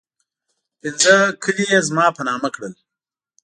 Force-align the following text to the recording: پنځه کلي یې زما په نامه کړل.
پنځه 0.81 1.15
کلي 1.43 1.65
یې 1.71 1.79
زما 1.87 2.05
په 2.17 2.21
نامه 2.29 2.49
کړل. 2.55 2.73